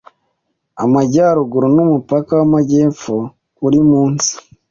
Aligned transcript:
Amajyaruguru 0.83 1.67
numupaka 1.75 2.31
w’amajyepfo 2.39 3.15
uri 3.65 3.79
munsi 3.89 4.31